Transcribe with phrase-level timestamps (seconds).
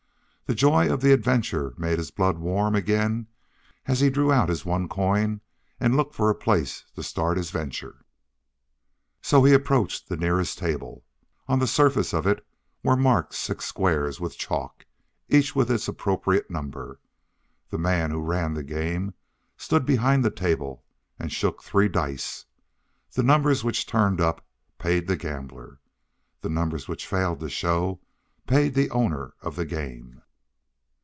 [0.47, 3.27] The joy of the adventure made his blood warm again
[3.85, 5.39] as he drew out his one coin
[5.79, 8.03] and looked for a place to start his venture.
[9.21, 11.05] So he approached the nearest table.
[11.47, 12.45] On the surface of it
[12.83, 14.85] were marked six squares with chalk,
[15.29, 16.99] and each with its appropriate number.
[17.69, 19.13] The man who ran the game
[19.55, 20.83] stood behind the table
[21.17, 22.43] and shook three dice.
[23.13, 24.45] The numbers which turned up
[24.79, 25.79] paid the gambler.
[26.41, 28.01] The numbers which failed to show
[28.47, 30.17] paid the owner of the game.